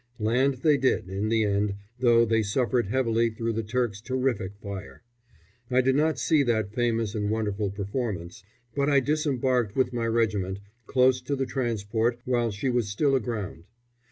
Land 0.17 0.55
they 0.63 0.77
did, 0.77 1.09
in 1.09 1.29
the 1.29 1.43
end, 1.43 1.75
though 1.99 2.25
they 2.25 2.41
suffered 2.41 2.87
heavily 2.87 3.29
through 3.29 3.53
the 3.53 3.61
Turks' 3.61 4.01
terrific 4.01 4.55
fire. 4.57 5.03
I 5.69 5.81
did 5.81 5.95
not 5.95 6.17
see 6.17 6.41
that 6.41 6.73
famous 6.73 7.13
and 7.13 7.29
wonderful 7.29 7.69
performance, 7.69 8.41
but 8.75 8.89
I 8.89 8.99
disembarked, 8.99 9.75
with 9.75 9.93
my 9.93 10.07
regiment, 10.07 10.57
close 10.87 11.21
to 11.21 11.35
the 11.35 11.45
transport 11.45 12.19
while 12.25 12.49
she 12.49 12.67
was 12.67 12.89
still 12.89 13.13
aground. 13.13 13.65